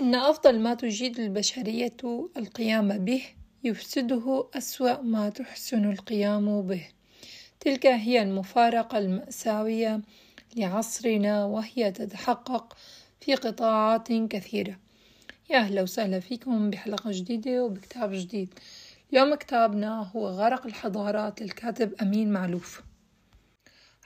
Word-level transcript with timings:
إن 0.00 0.14
أفضل 0.14 0.60
ما 0.60 0.74
تجيد 0.74 1.20
البشرية 1.20 1.96
القيام 2.36 2.98
به 2.98 3.22
يفسده 3.64 4.48
أسوأ 4.54 5.00
ما 5.02 5.28
تحسن 5.28 5.90
القيام 5.90 6.62
به. 6.62 6.86
تلك 7.60 7.86
هي 7.86 8.22
المفارقة 8.22 8.98
المأساوية 8.98 10.00
لعصرنا 10.56 11.44
وهي 11.44 11.92
تتحقق 11.92 12.76
في 13.20 13.34
قطاعات 13.34 14.12
كثيرة. 14.12 14.76
يا 15.50 15.58
أهلا 15.58 15.82
وسهلا 15.82 16.20
فيكم 16.20 16.70
بحلقة 16.70 17.10
جديدة 17.12 17.64
وبكتاب 17.64 18.12
جديد. 18.12 18.54
اليوم 19.12 19.34
كتابنا 19.34 20.10
هو 20.16 20.28
غرق 20.28 20.66
الحضارات 20.66 21.42
للكاتب 21.42 21.94
أمين 22.02 22.32
معلوف. 22.32 22.82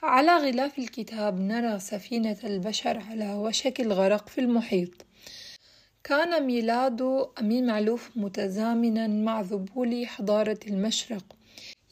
على 0.02 0.36
غلاف 0.36 0.79
الكتاب 0.79 1.41
نرى 1.41 1.79
سفينة 1.79 2.39
البشر 2.45 2.98
على 3.11 3.34
وشك 3.34 3.80
الغرق 3.80 4.29
في 4.29 4.41
المحيط. 4.41 5.07
كان 6.09 6.46
ميلاد 6.46 7.29
أمين 7.41 7.66
معلوف 7.66 8.10
متزامنا 8.16 9.06
مع 9.06 9.41
ذبول 9.41 10.06
حضارة 10.06 10.59
المشرق. 10.66 11.24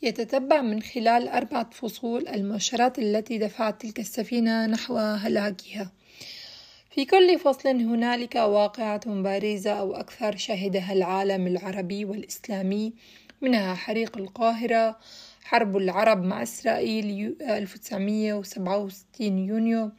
يتتبع 0.02 0.60
من 0.60 0.82
خلال 0.82 1.28
أربعة 1.28 1.70
فصول 1.70 2.28
المؤشرات 2.28 2.98
التي 2.98 3.38
دفعت 3.38 3.82
تلك 3.82 4.00
السفينة 4.00 4.66
نحو 4.66 4.96
هلاكها. 4.96 5.92
في 6.91 7.05
كل 7.05 7.38
فصل 7.38 7.68
هنالك 7.68 8.34
واقعة 8.34 9.06
بارزة 9.06 9.70
أو 9.70 9.94
أكثر 9.94 10.36
شهدها 10.36 10.92
العالم 10.92 11.46
العربي 11.46 12.05
والإسلامي 12.05 12.92
منها 13.41 13.74
حريق 13.74 14.16
القاهرة 14.16 14.98
حرب 15.44 15.77
العرب 15.77 16.22
مع 16.22 16.42
إسرائيل 16.42 17.36
1967 17.41 19.38
يونيو 19.38 19.91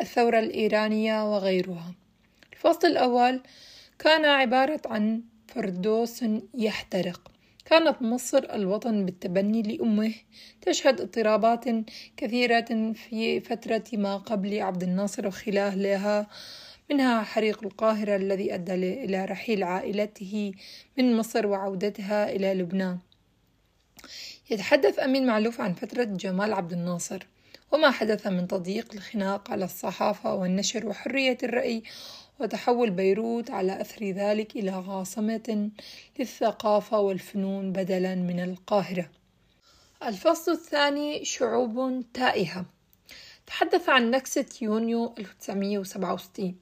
الثورة 0.00 0.38
الإيرانية 0.38 1.34
وغيرها. 1.34 2.03
الفصل 2.64 2.88
الأول 2.88 3.42
كان 3.98 4.24
عبارة 4.24 4.80
عن 4.86 5.22
فردوس 5.48 6.24
يحترق. 6.54 7.30
كانت 7.64 8.02
مصر 8.02 8.38
الوطن 8.38 9.04
بالتبني 9.04 9.62
لأمه. 9.62 10.14
تشهد 10.62 11.00
اضطرابات 11.00 11.64
كثيرة 12.16 12.92
في 12.92 13.40
فترة 13.40 13.84
ما 13.92 14.16
قبل 14.16 14.62
عبد 14.62 14.82
الناصر 14.82 15.26
وخلالها 15.26 16.26
منها 16.90 17.22
حريق 17.22 17.64
القاهرة 17.64 18.16
الذي 18.16 18.54
أدى 18.54 18.74
إلى 18.74 19.24
رحيل 19.24 19.62
عائلته 19.62 20.52
من 20.98 21.16
مصر 21.16 21.46
وعودتها 21.46 22.30
إلى 22.30 22.54
لبنان. 22.54 22.98
يتحدث 24.50 24.98
أمين 24.98 25.26
معلوف 25.26 25.60
عن 25.60 25.74
فترة 25.74 26.04
جمال 26.04 26.52
عبد 26.52 26.72
الناصر. 26.72 27.26
وما 27.72 27.90
حدث 27.90 28.26
من 28.26 28.48
تضييق 28.48 28.94
الخناق 28.94 29.50
على 29.50 29.64
الصحافة 29.64 30.34
والنشر 30.34 30.86
وحرية 30.86 31.38
الرأي 31.42 31.82
وتحول 32.40 32.90
بيروت 32.90 33.50
على 33.50 33.80
أثر 33.80 34.04
ذلك 34.04 34.56
إلى 34.56 34.70
عاصمة 34.70 35.70
للثقافة 36.18 37.00
والفنون 37.00 37.72
بدلا 37.72 38.14
من 38.14 38.40
القاهرة. 38.40 39.10
الفصل 40.02 40.52
الثاني 40.52 41.24
شعوب 41.24 42.04
تائهة. 42.14 42.64
تحدث 43.46 43.88
عن 43.88 44.10
نكسة 44.10 44.46
يونيو 44.62 45.14
1967 45.18 46.54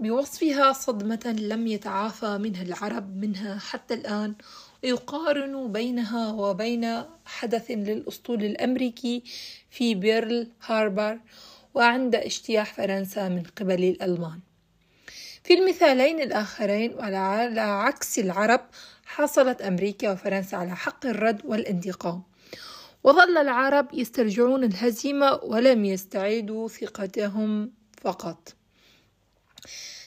بوصفها 0.00 0.72
صدمة 0.72 1.36
لم 1.40 1.66
يتعافى 1.66 2.38
منها 2.38 2.62
العرب 2.62 3.16
منها 3.16 3.58
حتى 3.58 3.94
الآن 3.94 4.34
ويقارن 4.84 5.72
بينها 5.72 6.32
وبين 6.32 7.02
حدث 7.24 7.70
للأسطول 7.70 8.44
الأمريكي 8.44 9.22
في 9.70 9.94
بيرل 9.94 10.48
هاربر 10.66 11.20
وعند 11.74 12.14
اجتياح 12.14 12.74
فرنسا 12.74 13.28
من 13.28 13.42
قبل 13.42 13.84
الألمان. 13.84 14.40
في 15.44 15.54
المثالين 15.54 16.20
الآخرين 16.20 16.94
وعلى 16.94 17.60
عكس 17.60 18.18
العرب 18.18 18.60
حصلت 19.06 19.62
أمريكا 19.62 20.12
وفرنسا 20.12 20.56
على 20.56 20.76
حق 20.76 21.06
الرد 21.06 21.40
والانتقام. 21.44 22.22
وظل 23.04 23.36
العرب 23.36 23.88
يسترجعون 23.92 24.64
الهزيمة 24.64 25.34
ولم 25.42 25.84
يستعيدوا 25.84 26.68
ثقتهم 26.68 27.72
فقط. 28.02 28.54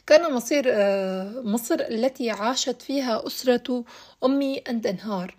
كان 0.07 0.33
مصير 0.33 0.63
آه، 0.67 1.41
مصر 1.41 1.75
التي 1.75 2.29
عاشت 2.29 2.81
فيها 2.81 3.27
أسرة 3.27 3.85
أمي 4.23 4.57
أن 4.57 4.81
تنهار 4.81 5.38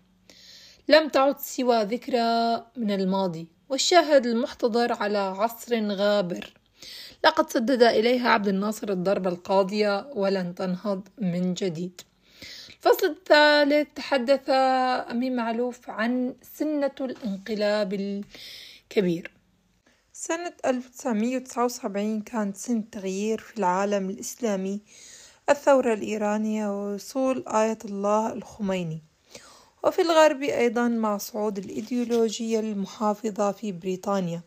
لم 0.89 1.09
تعد 1.09 1.39
سوى 1.39 1.83
ذكرى 1.83 2.67
من 2.77 2.91
الماضي 2.91 3.49
والشاهد 3.69 4.27
المحتضر 4.27 4.93
على 4.93 5.19
عصر 5.19 5.87
غابر. 5.87 6.62
لقد 7.25 7.51
سدد 7.51 7.83
إليها 7.83 8.29
عبد 8.29 8.49
الناصر 8.49 8.89
الضربة 8.89 9.31
القاضية 9.31 10.07
ولن 10.15 10.55
تنهض 10.55 11.09
من 11.19 11.55
جديد. 11.55 12.01
الفصل 12.69 13.07
الثالث 13.07 13.89
تحدث 13.95 14.51
أمين 15.11 15.37
معلوف 15.37 15.91
عن 15.91 16.35
سنة 16.59 16.95
الانقلاب 17.01 17.93
الكبير. 17.93 19.31
سنة 20.13 20.53
1979 20.65 22.23
كانت 22.23 22.57
سنة 22.57 22.85
تغيير 22.93 23.39
في 23.39 23.59
العالم 23.59 24.11
الإسلامي 24.11 24.81
الثورة 25.51 25.95
الإيرانية 25.95 26.69
ووصول 26.69 27.45
آية 27.49 27.79
الله 27.85 28.33
الخميني. 28.33 29.03
وفي 29.85 30.03
الغرب 30.03 30.43
أيضا 30.43 30.89
مع 30.89 31.19
صعود 31.19 31.59
الإيديولوجية 31.59 32.61
المحافظة 32.61 33.53
في 33.53 33.73
بريطانيا. 33.73 34.43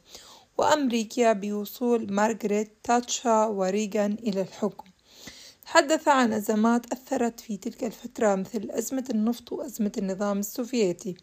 وأمريكا 0.58 1.34
بوصول 1.34 2.14
مارغريت 2.14 2.78
تاتشا 2.84 3.46
وريغان 3.46 4.14
إلى 4.14 4.42
الحكم. 4.42 4.90
تحدث 5.66 6.08
عن 6.08 6.34
أزمات 6.34 6.94
أثرت 6.94 7.40
في 7.40 7.58
تلك 7.58 7.84
الفترة 7.84 8.36
مثل 8.36 8.68
أزمة 8.72 9.06
النفط 9.10 9.52
وأزمة 9.52 9.92
النظام 9.98 10.40
السوفيتي. 10.40 11.16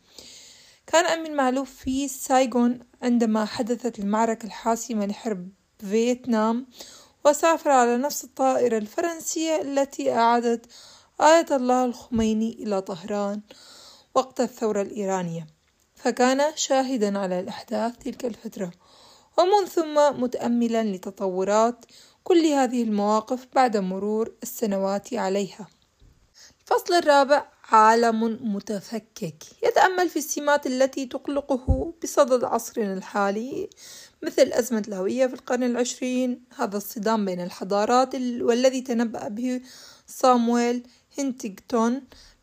كان 0.86 1.04
أمين 1.04 1.36
معلوف 1.36 1.70
في 1.70 2.08
سايغون 2.08 2.78
عندما 3.02 3.44
حدثت 3.44 3.98
المعركة 3.98 4.46
الحاسمة 4.46 5.06
لحرب 5.06 5.48
فيتنام 5.78 6.66
وسافر 7.24 7.70
على 7.70 7.96
نفس 7.96 8.24
الطائرة 8.24 8.78
الفرنسية 8.78 9.62
التي 9.62 10.12
أعادت 10.12 10.66
آية 11.20 11.46
الله 11.50 11.84
الخميني 11.84 12.52
إلى 12.52 12.82
طهران 12.82 13.40
وقت 14.14 14.40
الثورة 14.40 14.82
الإيرانية. 14.82 15.46
فكان 15.94 16.56
شاهدا 16.56 17.18
على 17.18 17.40
الأحداث 17.40 17.98
تلك 17.98 18.24
الفترة. 18.24 18.72
ومن 19.38 19.66
ثم 19.68 20.22
متأملا 20.22 20.84
لتطورات 20.84 21.84
كل 22.24 22.46
هذه 22.46 22.82
المواقف 22.82 23.46
بعد 23.54 23.76
مرور 23.76 24.32
السنوات 24.42 25.14
عليها. 25.14 25.66
الفصل 26.60 26.94
الرابع 26.94 27.46
عالم 27.68 28.54
متفكك. 28.54 29.36
يتأمل 29.62 30.08
في 30.08 30.18
السمات 30.18 30.66
التي 30.66 31.06
تقلقه 31.06 31.94
بصدد 32.02 32.44
عصرنا 32.44 32.92
الحالي 32.92 33.70
مثل 34.22 34.42
أزمة 34.52 34.82
الهوية 34.88 35.26
في 35.26 35.34
القرن 35.34 35.62
العشرين 35.62 36.44
هذا 36.56 36.76
الصدام 36.76 37.24
بين 37.24 37.40
الحضارات 37.40 38.14
والذي 38.14 38.80
تنبأ 38.80 39.28
به 39.28 39.60
صامويل 40.06 40.86
هنتيغتون 41.18 42.02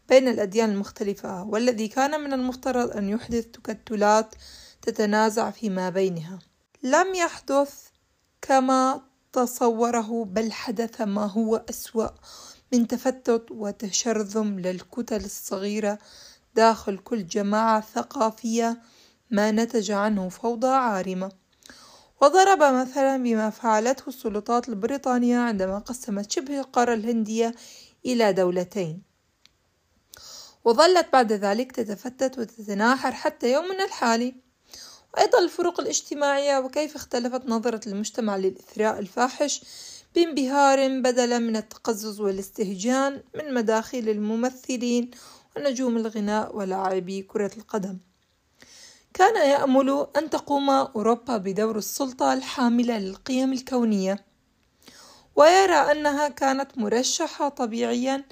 بين 0.09 0.27
الأديان 0.27 0.69
المختلفة 0.69 1.43
والذي 1.43 1.87
كان 1.87 2.21
من 2.21 2.33
المفترض 2.33 2.97
أن 2.97 3.09
يحدث 3.09 3.45
تكتلات 3.45 4.35
تتنازع 4.81 5.51
فيما 5.51 5.89
بينها. 5.89 6.39
لم 6.83 7.15
يحدث 7.15 7.87
كما 8.41 9.01
تصوره 9.33 10.25
بل 10.25 10.51
حدث 10.51 11.01
ما 11.01 11.25
هو 11.25 11.55
أسوأ 11.69 12.07
من 12.73 12.87
تفتت 12.87 13.45
وتشرذم 13.51 14.59
للكتل 14.59 15.25
الصغيرة 15.25 15.99
داخل 16.55 16.97
كل 16.97 17.27
جماعة 17.27 17.81
ثقافية 17.81 18.81
ما 19.31 19.51
نتج 19.51 19.91
عنه 19.91 20.29
فوضى 20.29 20.67
عارمة. 20.67 21.31
وضرب 22.21 22.73
مثلا 22.73 23.17
بما 23.17 23.49
فعلته 23.49 24.03
السلطات 24.07 24.69
البريطانية 24.69 25.37
عندما 25.37 25.79
قسمت 25.79 26.31
شبه 26.31 26.59
القارة 26.59 26.93
الهندية 26.93 27.55
إلى 28.05 28.33
دولتين. 28.33 29.01
وظلت 30.63 31.07
بعد 31.13 31.31
ذلك 31.31 31.71
تتفتت 31.71 32.39
وتتناحر 32.39 33.11
حتى 33.11 33.53
يومنا 33.53 33.85
الحالي. 33.85 34.48
وأيضا 35.13 35.39
الفروق 35.39 35.79
الاجتماعية 35.79 36.57
وكيف 36.57 36.95
اختلفت 36.95 37.45
نظرة 37.45 37.89
المجتمع 37.89 38.37
للإثراء 38.37 38.99
الفاحش 38.99 39.61
بانبهار 40.15 41.01
بدلا 41.01 41.39
من 41.39 41.55
التقزز 41.55 42.19
والاستهجان 42.19 43.23
من 43.35 43.53
مداخل 43.53 44.09
الممثلين 44.09 45.11
ونجوم 45.57 45.97
الغناء 45.97 46.55
ولاعبي 46.55 47.21
كرة 47.21 47.51
القدم. 47.57 47.97
كان 49.13 49.35
يأمل 49.49 50.07
أن 50.17 50.29
تقوم 50.29 50.69
أوروبا 50.69 51.37
بدور 51.37 51.77
السلطة 51.77 52.33
الحاملة 52.33 52.99
للقيم 52.99 53.53
الكونية 53.53 54.25
ويرى 55.35 55.73
أنها 55.91 56.27
كانت 56.27 56.77
مرشحة 56.77 57.49
طبيعيا 57.49 58.25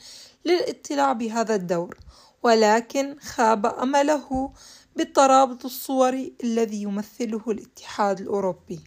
للاطلاع 0.45 1.13
بهذا 1.13 1.55
الدور 1.55 1.97
ولكن 2.43 3.17
خاب 3.19 3.65
أمله 3.65 4.53
بالترابط 4.97 5.65
الصوري 5.65 6.33
الذي 6.43 6.81
يمثله 6.81 7.41
الاتحاد 7.47 8.19
الأوروبي. 8.21 8.79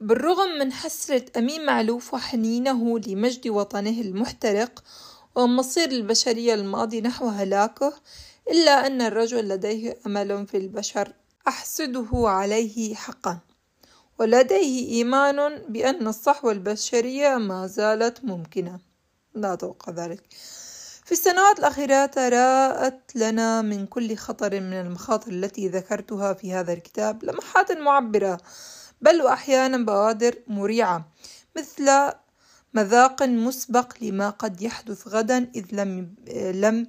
بالرغم 0.00 0.48
من 0.58 0.72
حسرة 0.72 1.24
أمين 1.36 1.66
معلوف 1.66 2.14
وحنينه 2.14 2.98
لمجد 2.98 3.48
وطنه 3.48 4.00
المحترق 4.00 4.84
ومصير 5.34 5.90
البشرية 5.90 6.54
الماضي 6.54 7.00
نحو 7.00 7.28
هلاكه 7.28 7.92
إلا 8.50 8.86
أن 8.86 9.02
الرجل 9.02 9.48
لديه 9.48 9.98
أمل 10.06 10.46
في 10.46 10.56
البشر 10.56 11.12
أحسده 11.48 12.08
عليه 12.12 12.94
حقا. 12.94 13.38
ولديه 14.18 14.88
إيمان 14.88 15.62
بأن 15.68 16.06
الصحوة 16.06 16.52
البشرية 16.52 17.36
ما 17.36 17.66
زالت 17.66 18.24
ممكنة. 18.24 18.78
لا 19.34 19.52
أتوقع 19.52 19.92
ذلك. 19.92 20.22
في 21.10 21.16
السنوات 21.16 21.58
الأخيرة 21.58 22.06
تراءت 22.06 23.16
لنا 23.16 23.62
من 23.62 23.86
كل 23.86 24.16
خطر 24.16 24.60
من 24.60 24.72
المخاطر 24.72 25.30
التي 25.30 25.68
ذكرتها 25.68 26.32
في 26.32 26.52
هذا 26.52 26.72
الكتاب 26.72 27.24
لمحات 27.24 27.72
معبرة 27.72 28.40
بل 29.00 29.22
وأحيانا 29.22 29.84
بوادر 29.84 30.34
مريعة 30.46 31.08
مثل 31.56 32.12
مذاق 32.74 33.22
مسبق 33.22 33.92
لما 34.00 34.30
قد 34.30 34.62
يحدث 34.62 35.08
غدا 35.08 35.50
إذ 35.54 35.64
لم 35.72 36.14
لم 36.54 36.86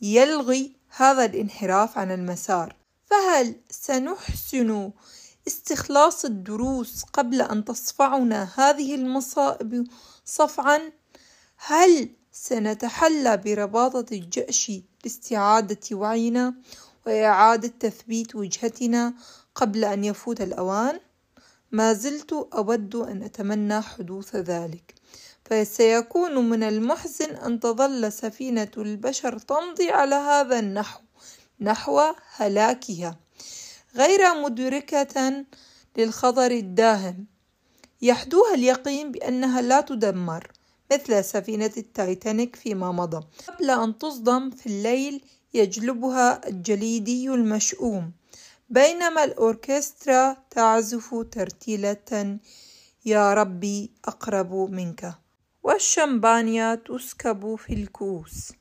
يلغي 0.00 0.76
هذا 0.96 1.24
الانحراف 1.24 1.98
عن 1.98 2.12
المسار. 2.12 2.76
فهل 3.06 3.54
سنحسن 3.70 4.90
استخلاص 5.48 6.24
الدروس 6.24 7.02
قبل 7.12 7.42
أن 7.42 7.64
تصفعنا 7.64 8.48
هذه 8.56 8.94
المصائب 8.94 9.86
صفعا؟ 10.24 10.80
هل 11.56 12.19
سنتحلى 12.32 13.36
برباطة 13.36 14.06
الجأش 14.12 14.72
لاستعادة 15.04 15.80
وعينا 15.92 16.54
وإعادة 17.06 17.72
تثبيت 17.80 18.34
وجهتنا 18.34 19.14
قبل 19.54 19.84
أن 19.84 20.04
يفوت 20.04 20.40
الأوان. 20.40 21.00
ما 21.72 21.92
زلت 21.92 22.32
أود 22.32 22.96
أن 22.96 23.22
أتمنى 23.22 23.80
حدوث 23.80 24.36
ذلك. 24.36 24.94
فسيكون 25.44 26.50
من 26.50 26.62
المحزن 26.62 27.30
أن 27.30 27.60
تظل 27.60 28.12
سفينة 28.12 28.70
البشر 28.76 29.38
تمضي 29.38 29.90
على 29.90 30.14
هذا 30.14 30.58
النحو 30.58 31.00
نحو 31.60 32.00
هلاكها. 32.36 33.18
غير 33.96 34.34
مدركة 34.34 35.44
للخطر 35.96 36.50
الداهم. 36.50 37.26
يحدوها 38.02 38.54
اليقين 38.54 39.12
بأنها 39.12 39.60
لا 39.60 39.80
تدمر. 39.80 40.52
مثل 40.92 41.24
سفينة 41.24 41.70
التايتانيك 41.76 42.56
فيما 42.56 42.92
مضى. 42.92 43.26
قبل 43.48 43.70
أن 43.70 43.98
تصدم 43.98 44.50
في 44.50 44.66
الليل 44.66 45.24
يجلبها 45.54 46.48
الجليدي 46.48 47.28
المشؤوم. 47.30 48.12
بينما 48.68 49.24
الأوركسترا 49.24 50.36
تعزف 50.50 51.14
ترتيلة 51.32 52.38
يا 53.04 53.34
ربي 53.34 53.90
أقرب 54.04 54.54
منك 54.54 55.14
والشمبانيا 55.62 56.74
تسكب 56.74 57.54
في 57.54 57.72
الكؤوس. 57.74 58.52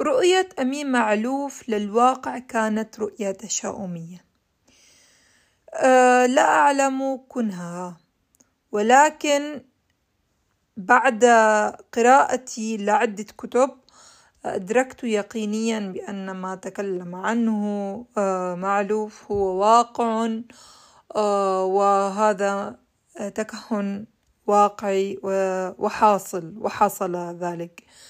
رؤية 0.00 0.48
أمين 0.60 0.92
معلوف 0.92 1.68
للواقع 1.68 2.38
كانت 2.38 3.00
رؤية 3.00 3.30
تشاؤمية. 3.30 4.24
أه 5.74 6.26
لا 6.26 6.42
أعلم 6.42 7.20
كنها 7.28 7.96
ولكن 8.72 9.62
بعد 10.76 11.24
قراءتي 11.92 12.76
لعدة 12.76 13.24
كتب 13.38 13.70
أدركت 14.44 15.04
يقينيا 15.04 15.80
بأن 15.80 16.30
ما 16.30 16.54
تكلم 16.54 17.14
عنه 17.16 17.64
أه 18.18 18.54
معلوف 18.54 19.32
هو 19.32 19.60
واقع 19.60 20.28
أه 21.16 21.64
وهذا 21.64 22.78
تكهن 23.34 24.06
واقعي 24.46 25.18
وحاصل 25.78 26.54
وحصل 26.58 27.16
ذلك. 27.16 27.82
آه، 27.86 28.09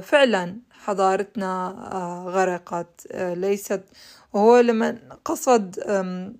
فعلا 0.00 0.56
حضارتنا 0.70 1.68
آه، 1.92 2.24
غرقت. 2.30 3.06
آه، 3.12 3.34
ليست 3.34 3.82
وهو 4.32 4.58
لما 4.60 4.98
قصد 5.24 5.80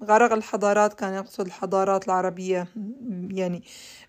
غرق 0.05 0.33
الحضارات 0.33 0.95
كان 0.95 1.15
يقصد 1.15 1.47
الحضارات 1.47 2.07
العربية 2.07 2.69
يعني 3.31 3.65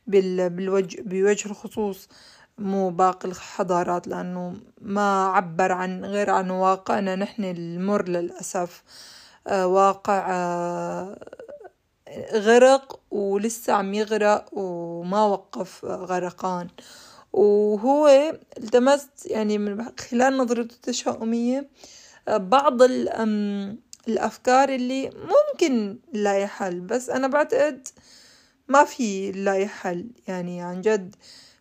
بالوجه 0.07 1.01
بوجه 1.01 1.50
الخصوص 1.50 2.09
مو 2.57 2.89
باقي 2.89 3.29
الحضارات 3.29 4.07
لأنه 4.07 4.56
ما 4.81 5.25
عبر 5.25 5.71
عن 5.71 6.06
غير 6.06 6.29
عن 6.29 6.50
واقعنا. 6.50 7.15
نحن 7.15 7.44
المر 7.44 8.09
للأسف 8.09 8.83
واقع 9.51 10.27
غرق 12.33 13.00
ولسه 13.12 13.73
عم 13.73 13.94
يغرق 13.94 14.45
وما 14.53 15.23
وقف 15.25 15.85
غرقان. 15.85 16.67
وهو 17.35 18.07
التمست 18.57 19.25
يعني 19.25 19.57
من 19.57 19.85
خلال 19.99 20.37
نظرته 20.37 20.73
التشاؤمية 20.73 21.69
بعض 22.27 22.81
الأفكار 24.07 24.69
اللي 24.69 25.09
ممكن 25.09 25.99
لا 26.13 26.47
حل 26.47 26.79
بس 26.79 27.09
أنا 27.09 27.27
بعتقد 27.27 27.87
ما 28.67 28.83
في 28.83 29.31
لا 29.31 29.67
حل 29.67 30.09
يعني 30.27 30.61
عن 30.61 30.81
جد 30.81 31.15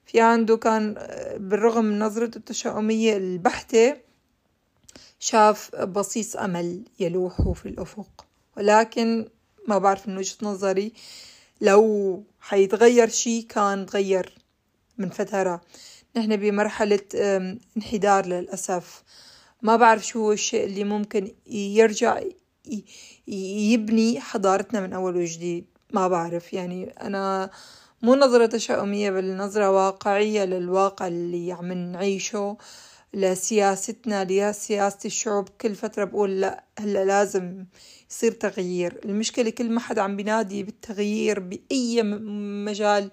في 0.06 0.20
عنده 0.20 0.56
كان 0.56 0.94
بالرغم 1.36 1.84
من 1.84 1.98
نظرته 1.98 2.38
التشاؤمية 2.38 3.16
البحتة 3.16 3.96
شاف 5.18 5.76
بصيص 5.76 6.36
أمل 6.36 6.84
يلوح 7.00 7.52
في 7.52 7.66
الأفق. 7.66 8.26
ولكن 8.56 9.28
ما 9.68 9.78
بعرف 9.78 10.08
من 10.08 10.16
وجهة 10.18 10.36
نظري 10.42 10.92
لو 11.60 12.22
حيتغير 12.40 13.08
شي 13.08 13.42
كان 13.42 13.86
تغير. 13.86 14.43
من 14.98 15.08
فترة. 15.08 15.60
نحن 16.16 16.36
بمرحلة 16.36 17.00
انحدار 17.76 18.26
للأسف. 18.26 19.02
ما 19.62 19.76
بعرف 19.76 20.06
شو 20.06 20.18
هو 20.18 20.32
الشيء 20.32 20.64
اللي 20.64 20.84
ممكن 20.84 21.34
يرجع 21.50 22.20
يبني 23.28 24.20
حضارتنا 24.20 24.80
من 24.80 24.92
أول 24.92 25.16
وجديد. 25.16 25.64
ما 25.92 26.08
بعرف. 26.08 26.52
يعني 26.52 26.94
أنا 27.02 27.50
مو 28.02 28.14
نظرة 28.14 28.46
تشاؤمية 28.46 29.10
بل 29.10 29.36
نظرة 29.36 29.70
واقعية 29.70 30.44
للواقع 30.44 31.06
اللي 31.06 31.52
عم 31.52 31.72
نعيشه 31.72 32.56
لسياستنا 33.14 34.24
لسياسة 34.24 34.98
الشعوب. 35.04 35.48
كل 35.48 35.74
فترة 35.74 36.04
بقول 36.04 36.40
لا 36.40 36.64
هلأ 36.78 37.04
لازم 37.04 37.64
يصير 38.10 38.32
تغيير. 38.32 39.00
المشكلة 39.04 39.50
كل 39.50 39.70
ما 39.70 39.80
حدا 39.80 40.02
عم 40.02 40.16
بينادي 40.16 40.62
بالتغيير 40.62 41.40
بأي 41.40 42.02
مجال 42.66 43.10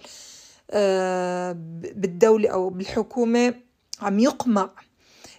بالدولة 1.95 2.50
أو 2.50 2.69
بالحكومة 2.69 3.53
عم 4.01 4.19
يقمع. 4.19 4.69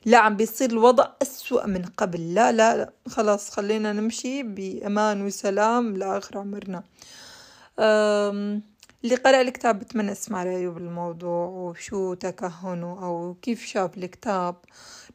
لا 0.04 0.18
عم 0.18 0.36
بيصير 0.36 0.70
الوضع 0.70 1.08
أسوأ 1.22 1.66
من 1.66 1.84
قبل. 1.84 2.34
لا 2.34 2.52
لا, 2.52 2.76
لا. 2.76 2.92
خلاص 3.08 3.50
خلينا 3.50 3.92
نمشي 3.92 4.42
بأمان 4.42 5.26
وسلام. 5.26 5.96
لآخر 5.96 6.38
عمرنا. 6.38 6.82
اللي 9.04 9.16
قرأ 9.24 9.40
الكتاب 9.40 9.78
بتمنى 9.78 10.12
اسمع 10.12 10.44
رأيه 10.44 10.68
بالموضوع. 10.68 11.46
وشو 11.46 12.14
تكهنه 12.14 13.04
أو 13.04 13.36
كيف 13.42 13.66
شاف 13.66 13.98
الكتاب. 13.98 14.56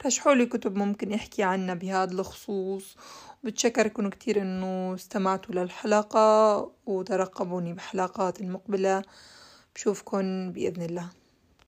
رشحوا 0.06 0.34
لي 0.34 0.46
كتب 0.46 0.76
ممكن 0.76 1.12
يحكي 1.12 1.44
عنها 1.44 1.76
بهذا 1.76 2.12
الخصوص. 2.12 2.96
بتشكركم 3.44 4.10
كتير 4.10 4.42
إنه 4.42 4.96
استمعتوا 4.96 5.56
للحلقة 5.56 6.72
وترقبوني 6.86 7.74
بحلقات 7.74 8.42
المقبلة. 8.42 9.04
بشوفكن 9.78 10.52
بإذن 10.56 10.82
الله. 10.82 11.10